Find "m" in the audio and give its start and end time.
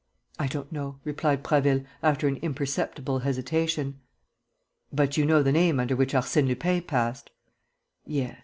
8.31-8.37